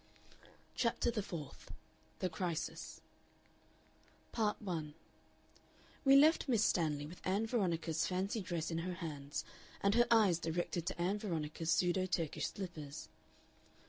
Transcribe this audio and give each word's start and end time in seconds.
CHAPTER 0.73 1.11
THE 1.11 1.21
FOURTH 1.21 1.69
THE 2.21 2.29
CRISIS 2.31 3.01
Part 4.31 4.59
1 4.59 4.95
We 6.03 6.15
left 6.15 6.47
Miss 6.49 6.63
Stanley 6.65 7.05
with 7.05 7.21
Ann 7.23 7.45
Veronica's 7.45 8.07
fancy 8.07 8.41
dress 8.41 8.71
in 8.71 8.79
her 8.79 8.95
hands 8.95 9.45
and 9.79 9.93
her 9.93 10.07
eyes 10.09 10.39
directed 10.39 10.87
to 10.87 10.99
Ann 10.99 11.19
Veronica's 11.19 11.69
pseudo 11.69 12.07
Turkish 12.07 12.47
slippers. 12.47 13.09